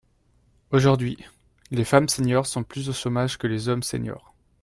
[0.71, 1.15] Aujourd’hui,
[1.69, 4.33] les femmes seniors sont plus au chômage que les hommes seniors.